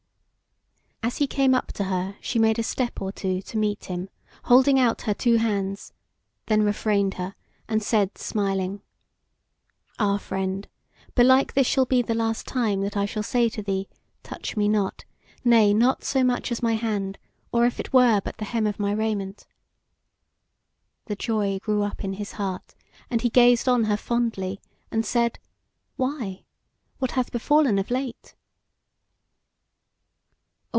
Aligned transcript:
As 1.03 1.17
he 1.17 1.25
came 1.27 1.53
up 1.55 1.73
to 1.73 1.85
her 1.85 2.15
she 2.21 2.37
made 2.39 2.57
a 2.59 2.63
step 2.63 3.01
or 3.01 3.11
two 3.11 3.41
to 3.41 3.57
meet 3.57 3.85
him, 3.85 4.07
holding 4.45 4.79
out 4.79 5.01
her 5.01 5.15
two 5.15 5.37
hands, 5.37 5.91
and 6.47 6.59
then 6.61 6.65
refrained 6.65 7.15
her, 7.15 7.35
and 7.67 7.81
said 7.83 8.17
smiling: 8.17 8.81
"Ah, 9.99 10.17
friend, 10.17 10.69
belike 11.15 11.53
this 11.53 11.67
shall 11.67 11.85
be 11.85 12.01
the 12.01 12.13
last 12.15 12.47
time 12.47 12.79
that 12.81 12.95
I 12.95 13.05
shall 13.05 13.23
say 13.23 13.49
to 13.49 13.63
thee, 13.63 13.89
touch 14.23 14.55
me 14.55 14.69
not, 14.69 15.03
nay, 15.43 15.73
not 15.73 16.03
so 16.05 16.23
much 16.23 16.49
as 16.51 16.63
my 16.63 16.75
hand, 16.75 17.17
or 17.51 17.65
if 17.65 17.77
it 17.79 17.91
were 17.91 18.21
but 18.23 18.37
the 18.37 18.45
hem 18.45 18.67
of 18.67 18.79
my 18.79 18.91
raiment." 18.93 19.47
The 21.07 21.17
joy 21.17 21.59
grew 21.59 21.81
up 21.81 22.03
in 22.05 22.13
his 22.13 22.33
heart, 22.33 22.73
and 23.09 23.21
he 23.21 23.29
gazed 23.29 23.67
on 23.67 23.85
her 23.85 23.97
fondly, 23.97 24.61
and 24.91 25.03
said: 25.03 25.39
"Why, 25.97 26.45
what 26.99 27.11
hath 27.11 27.31
befallen 27.33 27.79
of 27.79 27.89
late?" 27.91 28.33